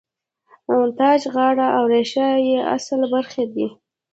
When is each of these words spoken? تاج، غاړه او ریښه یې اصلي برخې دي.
تاج، 0.97 1.21
غاړه 1.33 1.67
او 1.77 1.83
ریښه 1.91 2.27
یې 2.47 2.57
اصلي 2.75 3.07
برخې 3.13 3.43
دي. 3.53 3.67